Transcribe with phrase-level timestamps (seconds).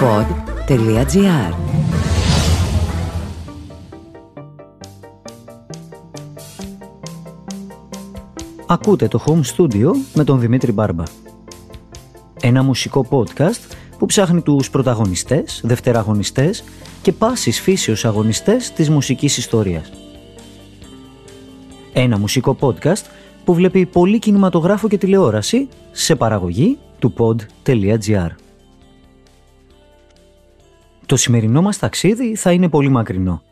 [0.00, 1.54] pod.gr
[8.66, 11.02] Ακούτε το Home Studio με τον Δημήτρη Μπάρμπα.
[12.40, 16.64] Ένα μουσικό podcast που ψάχνει τους πρωταγωνιστές, δευτεραγωνιστές
[17.02, 19.92] και πάσης φύσεως αγωνιστές της μουσικής ιστορίας.
[21.92, 23.04] Ένα μουσικό podcast
[23.44, 28.47] που βλέπει πολύ κινηματογράφο και τηλεόραση σε παραγωγή του pod.gr.
[31.08, 33.42] Το σημερινό μας ταξίδι θα είναι πολύ μακρινό.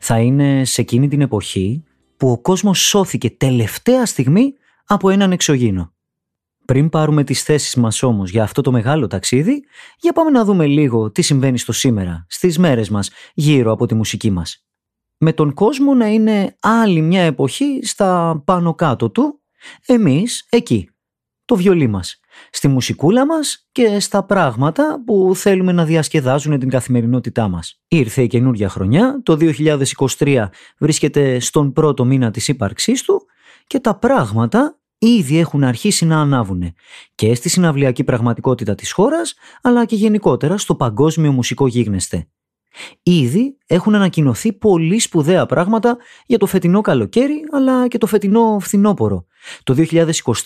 [0.00, 1.84] Θα είναι σε εκείνη την εποχή
[2.16, 4.54] που ο κόσμος σώθηκε τελευταία στιγμή
[4.86, 5.92] από έναν εξωγήινο.
[6.64, 9.64] Πριν πάρουμε τις θέσεις μας όμως για αυτό το μεγάλο ταξίδι,
[9.98, 13.94] για πάμε να δούμε λίγο τι συμβαίνει στο σήμερα, στις μέρες μας, γύρω από τη
[13.94, 14.66] μουσική μας.
[15.16, 19.40] Με τον κόσμο να είναι άλλη μια εποχή στα πάνω κάτω του,
[19.86, 20.90] εμείς εκεί,
[21.46, 27.48] το βιολί μας, στη μουσικούλα μας και στα πράγματα που θέλουμε να διασκεδάζουν την καθημερινότητά
[27.48, 27.80] μας.
[27.88, 29.36] Ήρθε η καινούργια χρονιά, το
[30.18, 30.48] 2023
[30.78, 33.26] βρίσκεται στον πρώτο μήνα της ύπαρξής του
[33.66, 36.74] και τα πράγματα ήδη έχουν αρχίσει να ανάβουν
[37.14, 42.28] και στη συναυλιακή πραγματικότητα της χώρας αλλά και γενικότερα στο παγκόσμιο μουσικό γίγνεσθε.
[43.02, 45.96] Ήδη έχουν ανακοινωθεί πολύ σπουδαία πράγματα
[46.26, 49.26] για το φετινό καλοκαίρι αλλά και το φετινό φθινόπωρο.
[49.62, 49.74] Το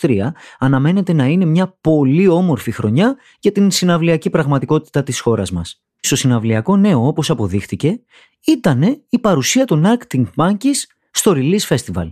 [0.01, 0.17] 2023
[0.59, 5.83] αναμένεται να είναι μια πολύ όμορφη χρονιά για την συναυλιακή πραγματικότητα της χώρας μας.
[5.99, 8.01] Στο συναυλιακό νέο όπως αποδείχτηκε
[8.45, 12.11] ήταν η παρουσία των Arctic Monkeys στο Release Festival.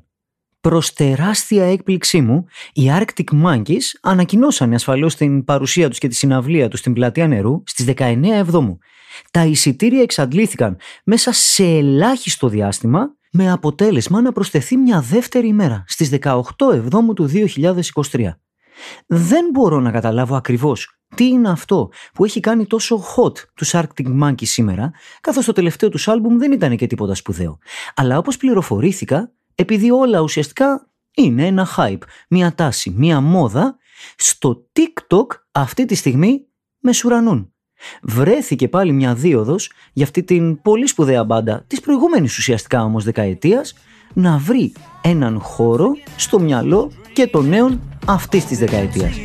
[0.62, 6.68] Προς τεράστια έκπληξή μου, οι Arctic Monkeys ανακοινώσανε ασφαλώς την παρουσία τους και τη συναυλία
[6.68, 8.78] τους στην πλατεία νερού στις 19 Εβδόμου.
[9.32, 16.10] Τα εισιτήρια εξαντλήθηκαν μέσα σε ελάχιστο διάστημα με αποτέλεσμα να προσθεθεί μια δεύτερη ημέρα στις
[16.22, 16.42] 18
[16.74, 18.30] Εβδόμου του 2023.
[19.08, 24.22] Δεν μπορώ να καταλάβω ακριβώς τι είναι αυτό που έχει κάνει τόσο hot τους Arctic
[24.24, 27.58] Monkeys σήμερα, καθώς το τελευταίο τους άλμπουμ δεν ήταν και τίποτα σπουδαίο.
[27.96, 33.78] Αλλά όπως πληροφορήθηκα, επειδή όλα ουσιαστικά είναι ένα hype, μια τάση, μια μόδα,
[34.16, 36.46] στο TikTok αυτή τη στιγμή
[36.80, 37.54] με σουρανούν.
[38.02, 43.74] Βρέθηκε πάλι μια δίωδος για αυτή την πολύ σπουδαία μπάντα της προηγούμενης ουσιαστικά όμως δεκαετίας
[44.14, 49.16] να βρει έναν χώρο στο μυαλό και των νέων αυτής της δεκαετίας.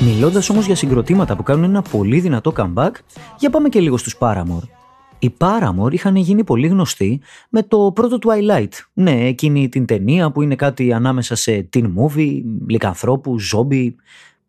[0.00, 2.90] Μιλώντας όμως για συγκροτήματα που κάνουν ένα πολύ δυνατό comeback,
[3.38, 4.68] για πάμε και λίγο στους Paramore.
[5.18, 8.72] Οι Paramore είχαν γίνει πολύ γνωστοί με το πρώτο Twilight.
[8.92, 13.88] Ναι, εκείνη την ταινία που είναι κάτι ανάμεσα σε teen movie, λικανθρώπου, zombie.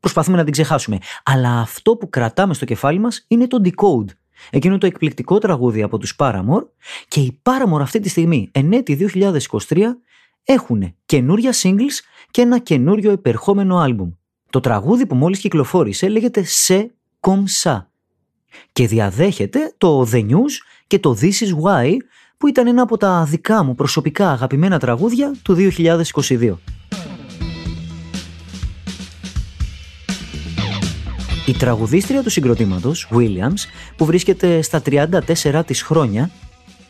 [0.01, 0.97] Προσπαθούμε να την ξεχάσουμε.
[1.23, 4.09] Αλλά αυτό που κρατάμε στο κεφάλι μας είναι το Decode.
[4.49, 6.65] Εκείνο το εκπληκτικό τραγούδι από τους Paramore
[7.07, 9.09] και οι Paramore αυτή τη στιγμή, εν έτη
[9.67, 9.83] 2023,
[10.43, 11.99] έχουν καινούρια singles
[12.31, 14.11] και ένα καινούριο επερχόμενο άλμπουμ.
[14.49, 17.91] Το τραγούδι που μόλις κυκλοφόρησε λέγεται «Σε Κομσά»
[18.71, 20.51] και διαδέχεται το The News
[20.87, 21.97] και το This Is Why
[22.37, 26.53] που ήταν ένα από τα δικά μου προσωπικά αγαπημένα τραγούδια του 2022.
[31.45, 36.29] Η τραγουδίστρια του συγκροτήματος, Williams, που βρίσκεται στα 34 της χρόνια,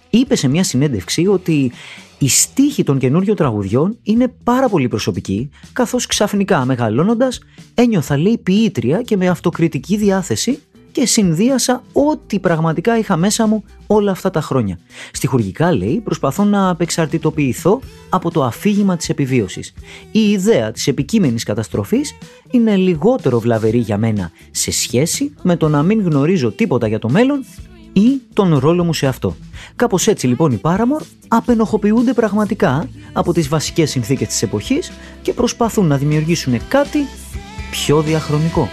[0.10, 1.72] είπε σε μια συνέντευξη ότι
[2.18, 7.40] η στίχη των καινούριων τραγουδιών είναι πάρα πολύ προσωπική, καθώς ξαφνικά μεγαλώνοντας
[7.74, 10.60] ένιωθα λέει ποιήτρια και με αυτοκριτική διάθεση
[10.92, 14.80] και συνδύασα ό,τι πραγματικά είχα μέσα μου όλα αυτά τα χρόνια.
[15.12, 17.80] Στιχουργικά λέει προσπαθώ να απεξαρτητοποιηθώ
[18.10, 19.74] από το αφήγημα της επιβίωσης.
[20.12, 22.16] Η ιδέα της επικείμενης καταστροφής
[22.52, 27.10] είναι λιγότερο βλαβερή για μένα σε σχέση με το να μην γνωρίζω τίποτα για το
[27.10, 27.46] μέλλον
[27.94, 29.36] ή τον ρόλο μου σε αυτό.
[29.76, 34.92] Κάπως έτσι λοιπόν οι Paramore απενοχοποιούνται πραγματικά από τις βασικές συνθήκες της εποχής
[35.22, 37.00] και προσπαθούν να δημιουργήσουν κάτι
[37.72, 38.70] πιο διαχρονικό.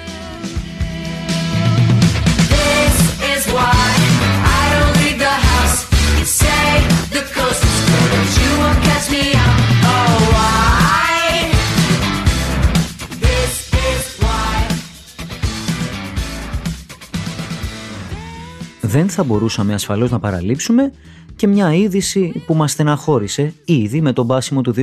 [19.18, 20.92] Θα μπορούσαμε ασφαλώς να παραλείψουμε
[21.36, 24.74] και μια είδηση που μας στεναχώρησε ήδη με τον πάσιμο του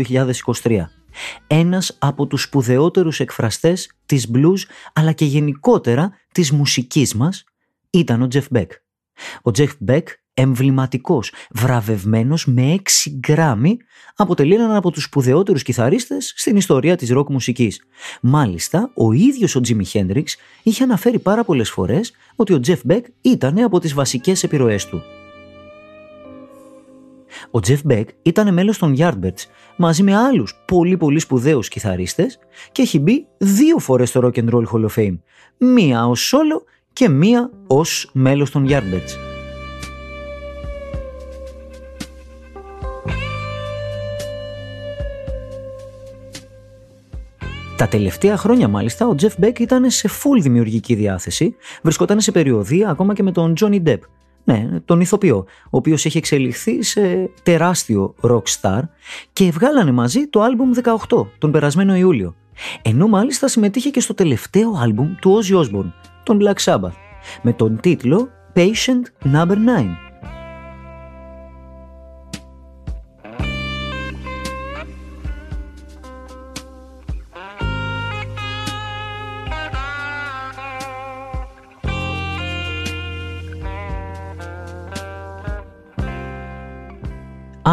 [0.63, 0.85] 2023.
[1.47, 4.57] Ένας από τους σπουδαιότερους εκφραστές της blues
[4.93, 7.43] αλλά και γενικότερα της μουσικής μας
[7.89, 8.67] ήταν ο Jeff Beck.
[9.43, 10.03] Ο Jeff Beck
[10.37, 13.77] εμβληματικός, βραβευμένος με 6 γκράμμι,
[14.15, 17.81] αποτελεί έναν από τους σπουδαιότερους κιθαρίστες στην ιστορία της ροκ μουσικής.
[18.21, 23.05] Μάλιστα, ο ίδιος ο Τζίμι Χέντριξ είχε αναφέρει πάρα πολλές φορές ότι ο Τζεφ Μπέκ
[23.21, 25.01] ήταν από τις βασικές επιρροές του.
[27.51, 29.45] Ο Τζεφ Μπέκ ήταν μέλος των Yardbirds
[29.77, 32.39] μαζί με άλλους πολύ πολύ σπουδαίους κιθαρίστες
[32.71, 35.17] και έχει μπει δύο φορές στο Rock and Roll Hall of Fame.
[35.57, 36.61] Μία ως solo
[36.93, 39.24] και μία ως μέλος των Yardbirds.
[47.77, 52.89] Τα τελευταία χρόνια μάλιστα ο Jeff Beck ήταν σε full δημιουργική διάθεση, βρισκόταν σε περιοδία
[52.89, 53.99] ακόμα και με τον Johnny Depp,
[54.43, 58.81] ναι, τον ηθοποιό, ο οποίος έχει εξελιχθεί σε τεράστιο rock star
[59.33, 60.71] και βγάλανε μαζί το άλμπουμ
[61.09, 62.35] 18 τον περασμένο Ιούλιο.
[62.81, 65.91] Ενώ μάλιστα συμμετείχε και στο τελευταίο άλμπουμ του Ozzy Osbourne,
[66.23, 66.95] τον Black Sabbath,
[67.41, 69.55] με τον τίτλο Patient Number 9.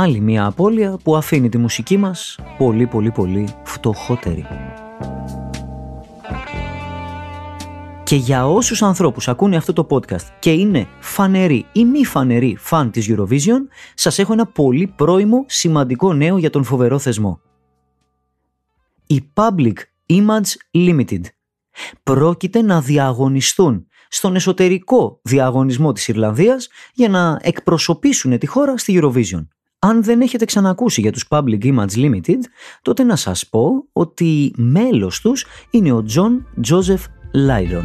[0.03, 4.47] Άλλη μια απώλεια που αφήνει τη μουσική μας πολύ πολύ πολύ φτωχότερη.
[8.03, 12.91] Και για όσους ανθρώπους ακούνε αυτό το podcast και είναι φανεροί ή μη φανεροί φαν
[12.91, 13.61] της Eurovision,
[13.95, 17.41] σας έχω ένα πολύ πρόημο σημαντικό νέο για τον φοβερό θεσμό.
[19.07, 19.77] Η Public
[20.07, 21.23] Image Limited
[22.03, 29.47] πρόκειται να διαγωνιστούν στον εσωτερικό διαγωνισμό της Ιρλανδίας για να εκπροσωπήσουν τη χώρα στη Eurovision.
[29.85, 32.39] Αν δεν έχετε ξανακούσει για τους Public Image Limited,
[32.83, 37.05] τότε να σας πω ότι μέλος τους είναι ο John Joseph
[37.49, 37.85] Lydon.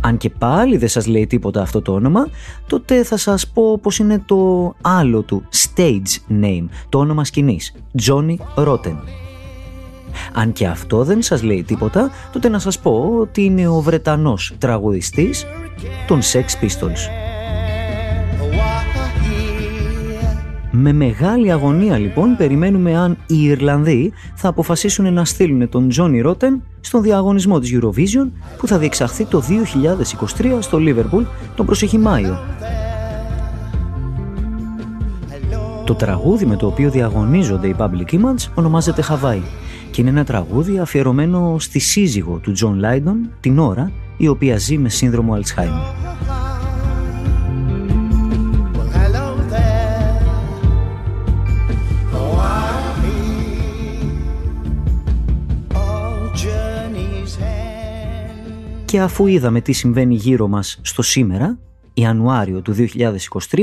[0.00, 2.28] Αν και πάλι δεν σας λέει τίποτα αυτό το όνομα,
[2.66, 8.36] τότε θα σας πω πως είναι το άλλο του stage name, το όνομα σκηνής, Johnny
[8.56, 8.96] Rotten.
[10.32, 14.54] Αν και αυτό δεν σας λέει τίποτα, τότε να σας πω ότι είναι ο Βρετανός
[14.58, 15.46] τραγουδιστής
[16.06, 17.26] των Sex Pistols.
[20.78, 26.62] Με μεγάλη αγωνία λοιπόν περιμένουμε αν οι Ιρλανδοί θα αποφασίσουν να στείλουν τον Τζόνι Ρότεν
[26.80, 29.42] στον διαγωνισμό της Eurovision που θα διεξαχθεί το
[30.38, 31.22] 2023 στο Λίβερπουλ
[31.54, 32.38] τον προσεχή Μάιο.
[35.84, 39.42] Το τραγούδι με το οποίο διαγωνίζονται οι Public Image ονομάζεται Hawaii
[39.90, 44.78] και είναι ένα τραγούδι αφιερωμένο στη σύζυγο του Τζον Λάιντον την ώρα η οποία ζει
[44.78, 46.45] με σύνδρομο Alzheimer.
[58.96, 61.58] Και αφού είδαμε τι συμβαίνει γύρω μας στο σήμερα,
[61.94, 63.58] Ιανουάριο του 2023,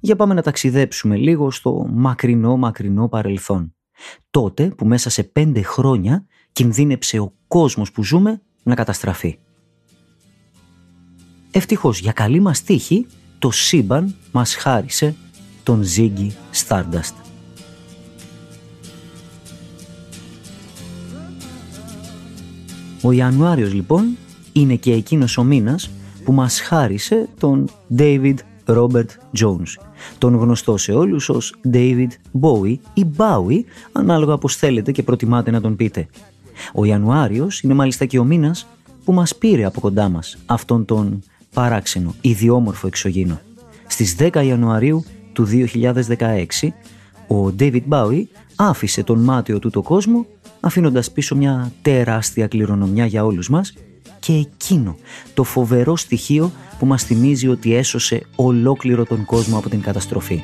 [0.00, 3.74] για πάμε να ταξιδέψουμε λίγο στο μακρινό μακρινό παρελθόν.
[4.30, 9.38] Τότε που μέσα σε πέντε χρόνια κινδύνεψε ο κόσμος που ζούμε να καταστραφεί.
[11.50, 13.06] Ευτυχώς για καλή μας τύχη,
[13.38, 15.14] το σύμπαν μας χάρισε
[15.62, 16.30] τον Ziggy
[16.66, 17.14] Stardust.
[23.02, 24.16] Ο Ιανουάριος λοιπόν
[24.52, 25.90] είναι και εκείνος ο μήνας
[26.24, 28.34] που μας χάρισε τον David
[28.66, 29.08] Robert
[29.40, 29.82] Jones,
[30.18, 32.08] τον γνωστό σε όλους ως David
[32.40, 33.60] Bowie ή Bowie,
[33.92, 36.06] ανάλογα πως θέλετε και προτιμάτε να τον πείτε.
[36.74, 38.66] Ο Ιανουάριος είναι μάλιστα και ο μήνας
[39.04, 41.22] που μας πήρε από κοντά μας αυτόν τον
[41.54, 43.40] παράξενο, ιδιόμορφο εξωγήινο.
[43.86, 46.72] Στις 10 Ιανουαρίου του 2016,
[47.28, 48.22] ο David Bowie
[48.56, 50.26] άφησε τον μάτιο του το κόσμο,
[50.60, 53.72] αφήνοντας πίσω μια τεράστια κληρονομιά για όλους μας
[54.20, 54.96] και εκείνο
[55.34, 60.42] το φοβερό στοιχείο που μας θυμίζει ότι έσωσε ολόκληρο τον κόσμο από την καταστροφή.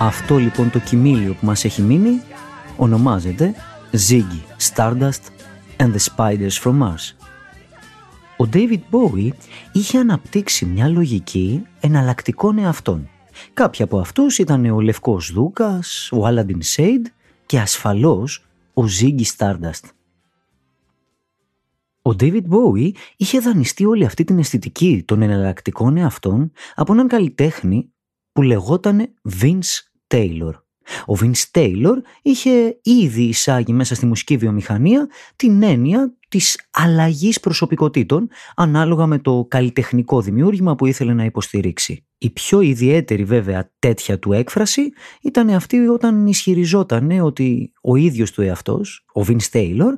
[0.00, 2.20] Αυτό λοιπόν το κοιμήλιο που μας έχει μείνει
[2.76, 3.54] ονομάζεται
[3.92, 5.22] Ziggy Stardust
[5.76, 7.27] and the Spiders from Mars.
[8.40, 9.30] Ο David Bowie
[9.72, 13.08] είχε αναπτύξει μια λογική εναλλακτικών εαυτών.
[13.52, 17.06] Κάποιοι από αυτούς ήταν ο Λευκός Δούκας, ο Aladdin Sade
[17.46, 19.88] και ασφαλώς ο Ziggy Stardust.
[22.02, 27.92] Ο David Bowie είχε δανειστεί όλη αυτή την αισθητική των εναλλακτικών εαυτών από έναν καλλιτέχνη
[28.32, 29.80] που λεγότανε Vince
[30.14, 30.52] Taylor.
[31.06, 38.28] Ο Vince Taylor είχε ήδη εισάγει μέσα στη μουσική βιομηχανία την έννοια της αλλαγής προσωπικότητων
[38.56, 42.04] ανάλογα με το καλλιτεχνικό δημιούργημα που ήθελε να υποστηρίξει.
[42.18, 44.92] Η πιο ιδιαίτερη βέβαια τέτοια του έκφραση
[45.22, 49.92] ήταν αυτή όταν ισχυριζόταν ότι ο ίδιος του εαυτός, ο Vince Taylor,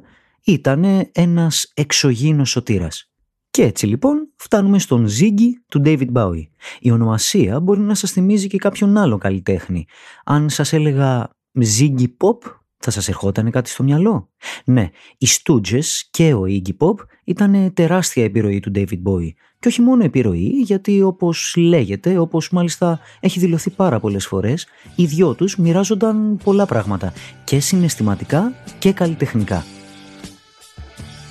[0.45, 3.10] ήταν ένας εξωγήινος σωτήρας.
[3.51, 6.47] Και έτσι λοιπόν φτάνουμε στον Ziggy του David Bowie.
[6.81, 9.87] Η ονομασία μπορεί να σας θυμίζει και κάποιον άλλο καλλιτέχνη.
[10.25, 11.31] Αν σας έλεγα
[11.79, 12.39] Ziggy Pop,
[12.79, 14.31] θα σας ερχόταν κάτι στο μυαλό.
[14.65, 19.31] Ναι, οι Stooges και ο Iggy Pop ήταν τεράστια επιρροή του David Bowie.
[19.59, 24.67] Και όχι μόνο επιρροή, γιατί όπως λέγεται, όπως μάλιστα έχει δηλωθεί πάρα πολλές φορές,
[24.97, 27.13] οι δυο τους μοιράζονταν πολλά πράγματα,
[27.45, 29.65] και συναισθηματικά και καλλιτεχνικά.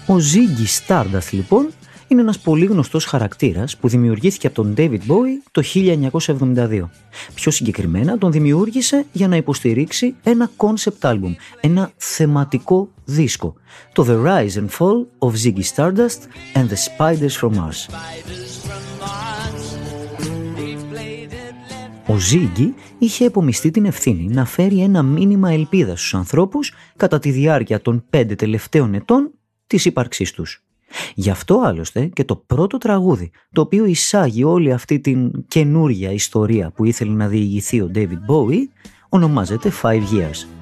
[0.08, 1.70] Ο Ziggy Stardust λοιπόν
[2.10, 6.90] είναι ένας πολύ γνωστός χαρακτήρας που δημιουργήθηκε από τον David Bowie το 1972.
[7.34, 13.54] Πιο συγκεκριμένα τον δημιούργησε για να υποστηρίξει ένα concept album, ένα θεματικό δίσκο,
[13.94, 16.20] το The Rise and Fall of Ziggy Stardust
[16.54, 17.94] and the Spiders from Mars.
[22.08, 27.32] Ο Ziggy είχε επομιστεί την ευθύνη να φέρει ένα μήνυμα ελπίδας στους ανθρώπους κατά τη
[27.32, 29.32] διάρκεια των πέντε τελευταίων ετών
[29.68, 30.64] της ύπαρξής τους.
[31.16, 36.72] Γι' αυτό άλλωστε και το πρώτο τραγούδι, το οποίο εισάγει όλη αυτή την καινούρια ιστορία
[36.72, 38.68] που ήθελε να διηγηθεί ο David Bowie,
[39.10, 40.59] ονομάζεται Five Years.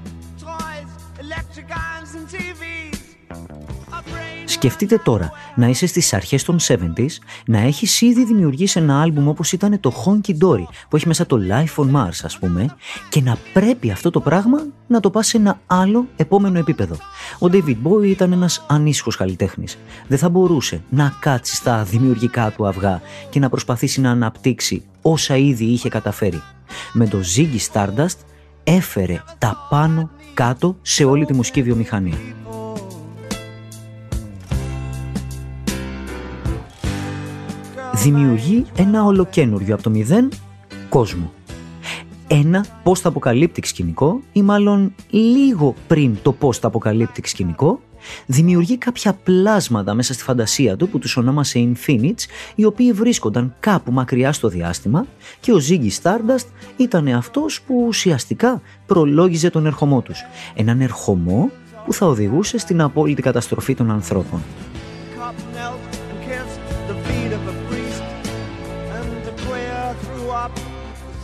[4.57, 7.07] Σκεφτείτε τώρα να είσαι στις αρχές των 70s,
[7.45, 11.37] να έχεις ήδη δημιουργήσει ένα άλμπουμ όπως ήταν το Honky Dory, που έχει μέσα το
[11.49, 12.75] Life on Mars ας πούμε,
[13.09, 16.95] και να πρέπει αυτό το πράγμα να το πας σε ένα άλλο επόμενο επίπεδο.
[17.39, 19.77] Ο David Bowie ήταν ένας ανήσυχος καλλιτέχνης.
[20.07, 25.37] Δεν θα μπορούσε να κάτσει στα δημιουργικά του αυγά και να προσπαθήσει να αναπτύξει όσα
[25.37, 26.41] ήδη είχε καταφέρει.
[26.93, 28.17] Με το Ziggy Stardust
[28.63, 32.17] έφερε τα πάνω κάτω σε όλη τη μουσική βιομηχανία.
[37.97, 40.31] Δημιουργεί ένα ολοκένουργιο από το μηδέν
[40.89, 41.31] κόσμο.
[42.27, 47.79] Ένα post-apocalyptic σκηνικό ή μάλλον λίγο πριν το post-apocalyptic σκηνικό
[48.25, 52.25] δημιουργεί κάποια πλάσματα μέσα στη φαντασία του που τους ονόμασε Infinites
[52.55, 55.05] οι οποίοι βρίσκονταν κάπου μακριά στο διάστημα
[55.39, 60.25] και ο Ziggy Stardust ήταν αυτός που ουσιαστικά προλόγιζε τον ερχομό τους.
[60.55, 61.49] Έναν ερχομό
[61.85, 64.41] που θα οδηγούσε στην απόλυτη καταστροφή των ανθρώπων.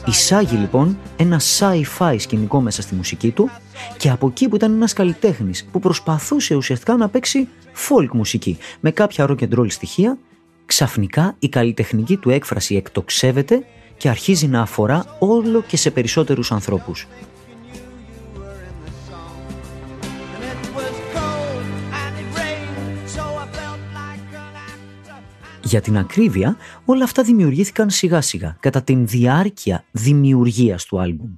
[0.06, 3.50] Εισάγει λοιπόν ένα sci-fi σκηνικό μέσα στη μουσική του
[3.98, 7.48] και από εκεί που ήταν ένας καλλιτέχνης που προσπαθούσε ουσιαστικά να παίξει
[7.90, 10.18] folk μουσική με κάποια rock and roll στοιχεία,
[10.66, 13.66] ξαφνικά η καλλιτεχνική του έκφραση εκτοξεύεται
[13.98, 17.08] και αρχίζει να αφορά όλο και σε περισσότερους ανθρώπους.
[25.64, 31.34] Για την ακρίβεια, όλα αυτά δημιουργήθηκαν σιγά σιγά κατά την διάρκεια δημιουργίας του άλμπουμ.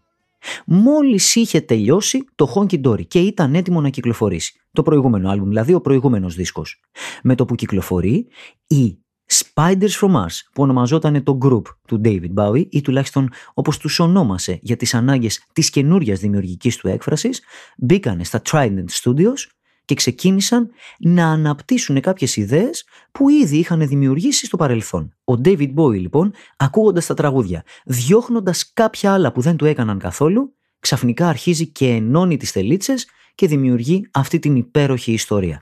[0.66, 4.60] Μόλις είχε τελειώσει το Honky Dory και ήταν έτοιμο να κυκλοφορήσει.
[4.72, 6.80] Το προηγούμενο άλμπουμ, δηλαδή ο προηγούμενος δίσκος.
[7.24, 8.28] Με το που κυκλοφορεί,
[8.68, 14.00] οι Spiders from Mars, που ονομαζόταν το group του David Bowie ή τουλάχιστον όπως τους
[14.00, 17.42] ονόμασε για τις ανάγκες της καινούριας δημιουργικής του έκφρασης,
[17.78, 19.50] μπήκανε στα Trident Studios
[19.86, 25.14] και ξεκίνησαν να αναπτύσσουν κάποιες ιδέες που ήδη είχαν δημιουργήσει στο παρελθόν.
[25.24, 30.54] Ο David Bowie λοιπόν, ακούγοντας τα τραγούδια, διώχνοντας κάποια άλλα που δεν του έκαναν καθόλου,
[30.80, 35.62] ξαφνικά αρχίζει και ενώνει τις τελίτσες και δημιουργεί αυτή την υπέροχη ιστορία.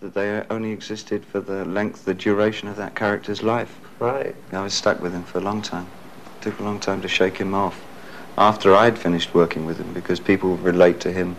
[0.00, 3.72] that they only existed for the length, the duration of that character's life.
[3.98, 4.34] Right.
[4.52, 5.86] I was stuck with him for a long time.
[6.36, 7.76] It took a long time to shake him off.
[8.38, 11.36] After I'd finished working with him, because people relate to him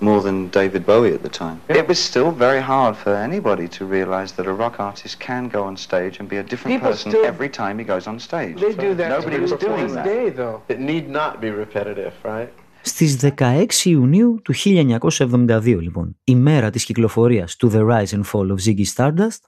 [0.00, 1.60] more than David Bowie at the time.
[1.68, 1.78] Yeah.
[1.82, 5.62] It was still very hard for anybody to realize that a rock artist can go
[5.62, 8.56] on stage and be a different People person still, every time he goes on stage.
[8.60, 10.04] They do that Nobody was doing that.
[10.04, 10.62] Day, though.
[10.68, 12.50] It need not be repetitive, right?
[12.82, 18.50] Στις 16 Ιουνίου του 1972 λοιπόν, η μέρα της κυκλοφορίας του The Rise and Fall
[18.50, 19.38] of Ziggy Stardust,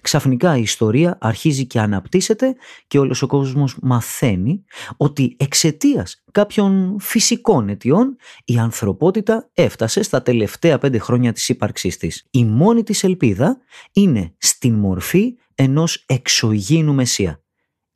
[0.00, 2.56] Ξαφνικά η ιστορία αρχίζει και αναπτύσσεται
[2.86, 4.64] και όλος ο κόσμος μαθαίνει
[4.96, 12.26] ότι εξαιτίας κάποιων φυσικών αιτιών η ανθρωπότητα έφτασε στα τελευταία πέντε χρόνια της ύπαρξής της.
[12.30, 13.58] Η μόνη της ελπίδα
[13.92, 17.42] είναι στην μορφή ενός εξωγήινου μεσία.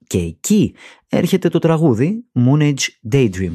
[0.06, 0.74] Και εκεί
[1.08, 3.52] έρχεται το τραγούδι Moon Age Daydream.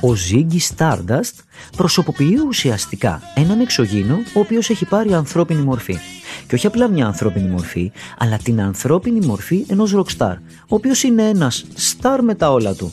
[0.00, 1.32] Ο Ziggy Stardust
[1.76, 5.98] προσωποποιεί ουσιαστικά έναν εξωγήινο ο οποίος έχει πάρει ανθρώπινη μορφή.
[6.46, 11.28] Και όχι απλά μια ανθρώπινη μορφή, αλλά την ανθρώπινη μορφή ενός rockstar, ο οποίος είναι
[11.28, 12.92] ένας star με τα όλα του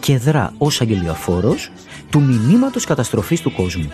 [0.00, 1.70] και δρά ως αγγελιοφόρος
[2.10, 3.88] του μηνύματος καταστροφής του κόσμου.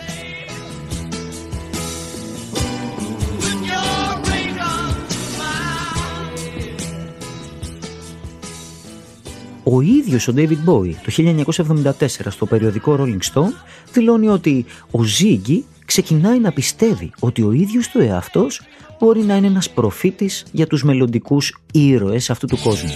[9.69, 11.35] Ο ίδιος ο David Bowie το
[11.97, 13.53] 1974 στο περιοδικό Rolling Stone
[13.91, 18.61] δηλώνει ότι ο Ziggy ξεκινάει να πιστεύει ότι ο ίδιος του εαυτός
[18.99, 22.89] μπορεί να είναι ένας προφήτης για τους μελλοντικούς ήρωες αυτού του κόσμου.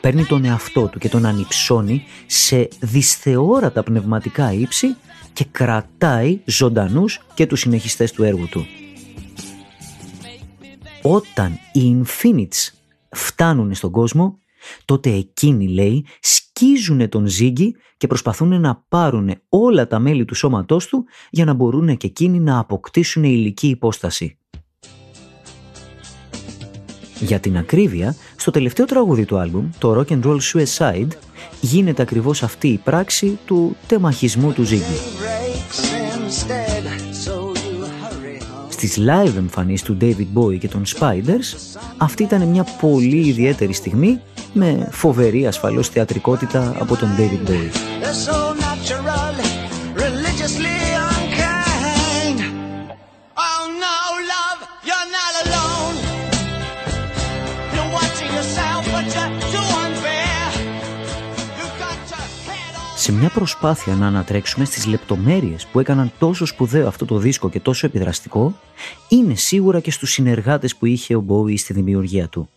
[0.00, 4.96] Παίρνει τον εαυτό του και τον ανυψώνει σε δυσθεώρατα πνευματικά ύψη
[5.32, 8.66] και κρατάει ζωντανούς και τους συνεχιστές του έργου του.
[11.02, 12.68] Όταν οι Infinites
[13.10, 14.38] φτάνουν στον κόσμο,
[14.84, 20.86] τότε εκείνοι λέει σκίζουν τον Ζίγκη και προσπαθούν να πάρουν όλα τα μέλη του σώματός
[20.86, 24.36] του για να μπορούν και εκείνοι να αποκτήσουν ηλική υπόσταση.
[27.20, 31.10] Για την ακρίβεια, στο τελευταίο τραγούδι του άλμπουμ, το Rock and Roll Suicide,
[31.60, 34.98] γίνεται ακριβώς αυτή η πράξη του τεμαχισμού του Ζίγκη.
[38.82, 44.20] Στις live εμφανίσεις του David Bowie και των Spiders, αυτή ήταν μια πολύ ιδιαίτερη στιγμή
[44.52, 48.61] με φοβερή ασφαλώς θεατρικότητα από τον David Bowie.
[63.22, 67.86] Μια προσπάθεια να ανατρέξουμε στις λεπτομέρειες που έκαναν τόσο σπουδαίο αυτό το δίσκο και τόσο
[67.86, 68.58] επιδραστικό,
[69.08, 72.48] είναι σίγουρα και στους συνεργάτες που είχε ο Μπόι στη δημιουργία του.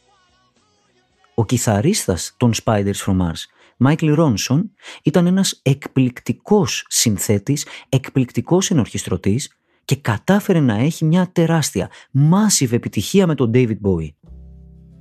[1.36, 3.44] Ο κιθαρίστας των Spiders from Mars,
[3.78, 4.72] Μάικλ Ρόνσον,
[5.04, 13.36] ήταν ένας εκπληκτικός συνθέτης, εκπληκτικός ενορχιστρωτής και κατάφερε να έχει μια τεράστια, massive επιτυχία με
[13.36, 14.14] τον David Bowie.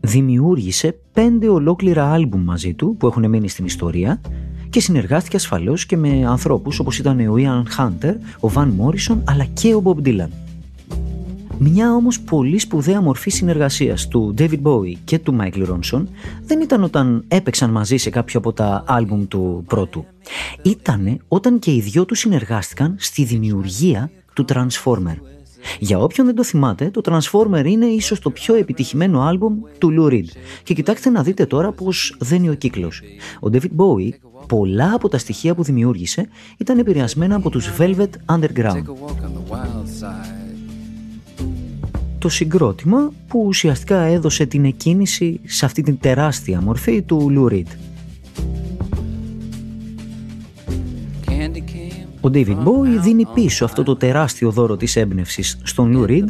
[0.00, 4.20] Δημιούργησε πέντε ολόκληρα άλμπουμ μαζί του που έχουν μείνει στην ιστορία
[4.74, 9.44] και συνεργάστηκε ασφαλώς και με ανθρώπους όπως ήταν ο Ian Hunter, ο Van Morrison αλλά
[9.44, 10.28] και ο Bob Dylan.
[11.58, 16.04] Μια όμως πολύ σπουδαία μορφή συνεργασίας του David Bowie και του Michael Ronson
[16.46, 20.04] δεν ήταν όταν έπαιξαν μαζί σε κάποιο από τα άλμπουμ του πρώτου.
[20.62, 25.16] Ήτανε όταν και οι δυο τους συνεργάστηκαν στη δημιουργία του Transformer.
[25.78, 30.12] Για όποιον δεν το θυμάται, το Transformer είναι ίσως το πιο επιτυχημένο άλμπουμ του Lou
[30.12, 30.28] Reed.
[30.62, 33.02] Και κοιτάξτε να δείτε τώρα πώς δένει ο κύκλος.
[33.40, 34.10] Ο David Bowie
[34.48, 38.82] πολλά από τα στοιχεία που δημιούργησε ήταν επηρεασμένα από τους Velvet Underground.
[42.18, 47.66] Το συγκρότημα που ουσιαστικά έδωσε την εκκίνηση σε αυτή την τεράστια μορφή του Lou Reed.
[52.24, 56.28] Ο David Bowie δίνει πίσω αυτό το τεράστιο δώρο της έμπνευσης στον Lou Reed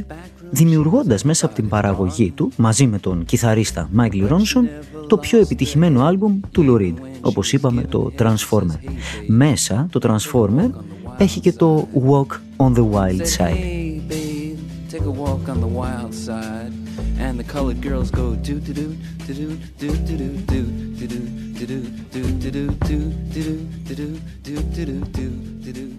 [0.51, 6.05] δημιουργώντας μέσα από την παραγωγή του, μαζί με τον κιθαρίστα Michael Ronson, το πιο επιτυχημένο
[6.05, 8.79] άλμπουμ του Lou Reed, όπως είπαμε το Transformer.
[9.27, 10.71] Μέσα το Transformer
[11.19, 13.84] έχει και το Walk on the Wild Side.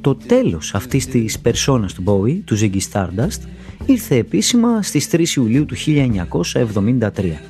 [0.01, 3.39] Το τέλος αυτής της περσόνας του Bowie, του Ziggy Stardust,
[3.85, 7.41] ήρθε επίσημα στις 3 Ιουλίου του 1973.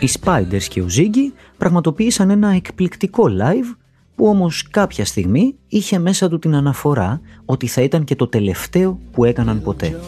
[0.00, 3.76] Οι Spiders και ο Ziggy πραγματοποίησαν ένα εκπληκτικό live
[4.14, 9.00] που όμως κάποια στιγμή είχε μέσα του την αναφορά ότι θα ήταν και το τελευταίο
[9.12, 10.00] που έκαναν ποτέ.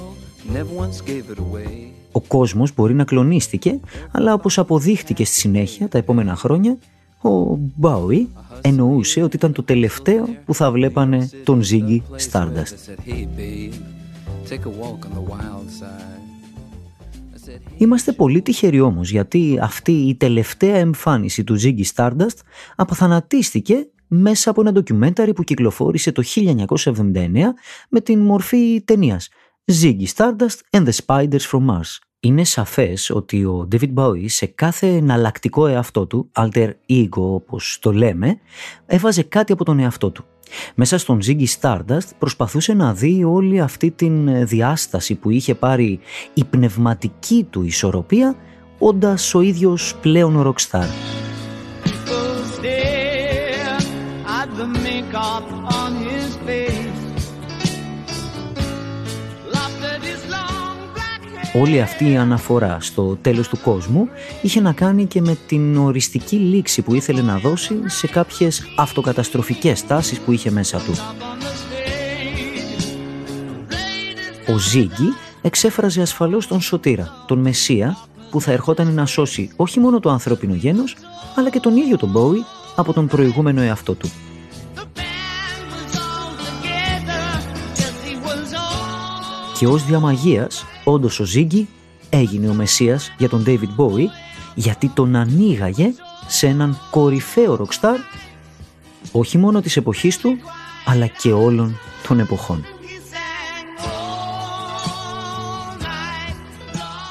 [2.12, 6.79] Ο κόσμος μπορεί να κλονίστηκε, αλλά όπως αποδείχτηκε στη συνέχεια τα επόμενα χρόνια,
[7.23, 8.29] ο Μπάουι
[8.61, 12.75] εννοούσε ότι ήταν το τελευταίο που θα βλέπανε τον Ziggy Stardust.
[17.77, 22.38] Είμαστε πολύ τυχεροί όμως γιατί αυτή η τελευταία εμφάνιση του Ziggy Stardust
[22.77, 27.05] αποθανατίστηκε μέσα από ένα ντοκιμένταρι που κυκλοφόρησε το 1979
[27.88, 29.29] με την μορφή ταινίας
[29.73, 31.99] Ziggy Stardust and the Spiders from Mars.
[32.21, 37.92] Είναι σαφές ότι ο David Bowie σε κάθε εναλλακτικό εαυτό του, alter ego όπως το
[37.92, 38.38] λέμε,
[38.87, 40.25] έβαζε κάτι από τον εαυτό του.
[40.75, 46.01] Μέσα στον Ziggy Stardust προσπαθούσε να δει όλη αυτή την διάσταση που είχε πάρει
[46.35, 48.37] η πνευματική του ισορροπία
[48.79, 50.87] όντας ο ίδιος πλέον rockstar.
[61.61, 64.09] Όλη αυτή η αναφορά στο τέλος του κόσμου
[64.42, 69.87] είχε να κάνει και με την οριστική λήξη που ήθελε να δώσει σε κάποιες αυτοκαταστροφικές
[69.87, 70.92] τάσεις που είχε μέσα του.
[74.53, 77.97] Ο Ζίγκη εξέφραζε ασφαλώς τον Σωτήρα, τον Μεσσία,
[78.31, 80.97] που θα ερχόταν να σώσει όχι μόνο το ανθρώπινο γένος,
[81.37, 82.45] αλλά και τον ίδιο τον Μπόι
[82.77, 84.11] από τον προηγούμενο εαυτό του.
[89.59, 91.69] Και ως διαμαγείας, όντως ο Ζίγκη
[92.11, 94.07] έγινε ο Μεσσίας για τον David Bowie
[94.55, 95.95] γιατί τον ανοίγαγε
[96.27, 97.97] σε έναν κορυφαίο ροκστάρ
[99.12, 100.37] όχι μόνο της εποχής του
[100.85, 102.64] αλλά και όλων των εποχών.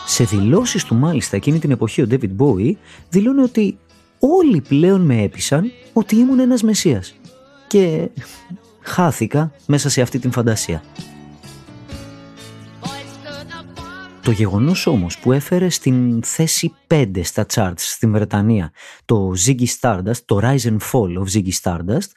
[0.06, 2.72] Σε δηλώσεις του μάλιστα εκείνη την εποχή ο David Bowie
[3.10, 3.78] δηλώνει ότι
[4.20, 7.16] όλοι πλέον με έπεισαν ότι ήμουν ένας Μεσσίας
[7.68, 8.10] και
[8.82, 10.84] χάθηκα μέσα σε αυτή την φαντασία.
[14.26, 18.72] Το γεγονός όμως που έφερε στην θέση 5 στα charts στην Βρετανία
[19.06, 22.10] το Ziggy Stardust, το Rise and Fall of Ziggy Stardust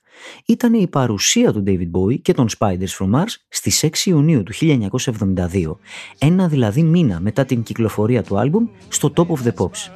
[0.46, 4.52] ήταν η παρουσία του David Bowie και των Spiders from Mars στις 6 Ιουνίου του
[4.54, 5.76] 1972,
[6.18, 9.90] ένα δηλαδή μήνα μετά την κυκλοφορία του άλμπουμ στο Top of the Pops.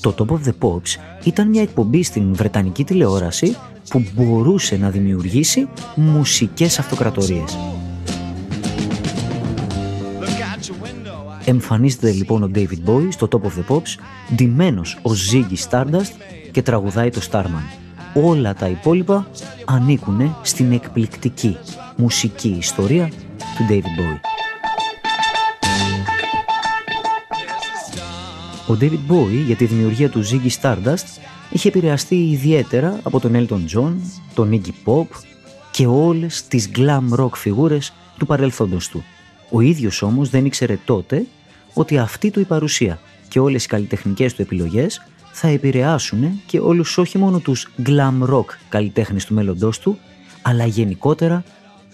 [0.00, 3.56] Το Top of the Pops ήταν μια εκπομπή στην Βρετανική τηλεόραση
[3.88, 7.56] που μπορούσε να δημιουργήσει μουσικές αυτοκρατορίες.
[11.44, 13.98] Εμφανίζεται λοιπόν ο David Bowie στο Top of the Pops,
[14.34, 16.12] ντυμένος ο Ziggy Stardust
[16.50, 17.78] και τραγουδάει το Starman.
[18.14, 19.26] Όλα τα υπόλοιπα
[19.64, 21.56] ανήκουν στην εκπληκτική
[21.96, 24.20] μουσική ιστορία του David Bowie.
[28.68, 31.06] Ο David Bowie για τη δημιουργία του Ziggy Stardust
[31.50, 33.92] είχε επηρεαστεί ιδιαίτερα από τον Elton John,
[34.34, 35.06] τον Iggy Pop
[35.70, 39.04] και όλες τις glam rock φιγούρες του παρελθόντος του.
[39.54, 41.26] Ο ίδιος όμως δεν ήξερε τότε
[41.74, 46.98] ότι αυτή του η παρουσία και όλες οι καλλιτεχνικές του επιλογές θα επηρεάσουν και όλους
[46.98, 49.98] όχι μόνο τους glam rock καλλιτέχνες του μέλλοντός του,
[50.42, 51.44] αλλά γενικότερα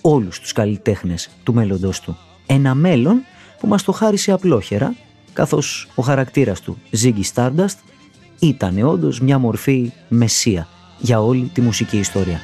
[0.01, 2.17] όλους τους καλλιτέχνες του μέλλοντός του.
[2.47, 3.23] Ένα μέλλον
[3.61, 4.95] που μας το χάρισε απλόχερα,
[5.33, 7.77] καθώς ο χαρακτήρας του, Ziggy Stardust,
[8.39, 10.69] ήταν όντως μια μορφή μεσία
[10.99, 12.41] για όλη τη μουσική ιστορία.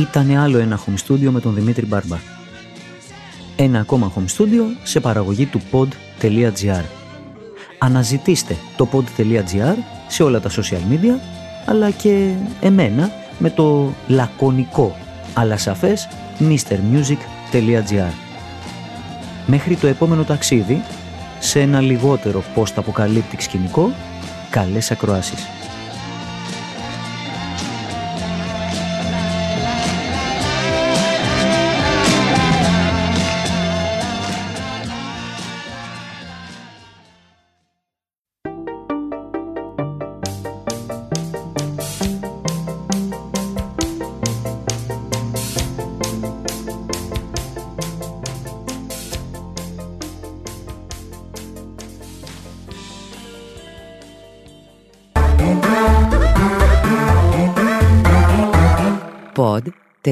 [0.00, 2.18] Ήταν άλλο ένα home studio με τον Δημήτρη Μπάρμπα.
[3.56, 6.84] Ένα ακόμα home studio σε παραγωγή του pod.gr.
[7.78, 9.76] Αναζητήστε το pod.gr
[10.08, 11.20] σε όλα τα social media,
[11.66, 14.96] αλλά και εμένα με το λακωνικό
[15.34, 16.08] αλλά σαφές
[16.40, 18.12] mrmusic.gr.
[19.46, 20.82] Μέχρι το επόμενο ταξίδι,
[21.38, 23.92] σε ένα λιγότερο post-αποκαλύπτικ σκηνικό,
[24.50, 25.59] καλές ακροάσεις.